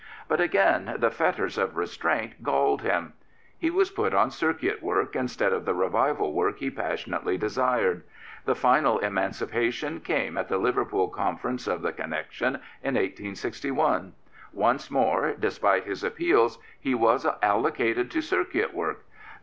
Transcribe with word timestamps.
But 0.27 0.41
again 0.41 0.95
the 0.97 1.11
fetters 1.11 1.59
of 1.59 1.77
restraint 1.77 2.41
galled 2.41 2.81
him. 2.81 3.13
He 3.55 3.69
was 3.69 3.91
put 3.91 4.15
on 4.15 4.31
circuit 4.31 4.81
work 4.81 5.15
instead 5.15 5.53
of 5.53 5.63
the 5.63 5.75
revival 5.75 6.33
work 6.33 6.57
he 6.57 6.71
passionately 6.71 7.37
desired. 7.37 8.01
The 8.45 8.55
final 8.55 8.97
emancipation 8.97 9.99
came 9.99 10.39
at 10.39 10.47
the 10.49 10.57
Liverpool 10.57 11.07
Conference 11.07 11.67
of 11.67 11.83
the 11.83 11.93
Connexion 11.93 12.61
in 12.81 12.95
i86i. 12.95 14.13
Once 14.51 14.89
more, 14.89 15.35
despite 15.39 15.83
his 15.85 16.03
appeals, 16.03 16.57
he 16.79 16.95
was 16.95 17.23
cdlocated 17.23 18.09
to 18.09 18.21
circuit 18.21 18.73
work. 18.73 19.05